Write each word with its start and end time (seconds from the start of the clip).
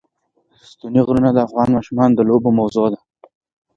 ستوني 0.71 1.01
غرونه 1.07 1.29
د 1.33 1.37
افغان 1.47 1.69
ماشومانو 1.75 2.13
د 2.15 2.21
لوبو 2.29 2.49
موضوع 2.59 2.87
ده. 2.93 2.99